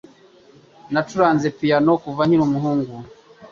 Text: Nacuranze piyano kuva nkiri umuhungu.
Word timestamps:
Nacuranze 0.91 1.47
piyano 1.57 1.91
kuva 2.03 2.21
nkiri 2.27 2.41
umuhungu. 2.47 2.93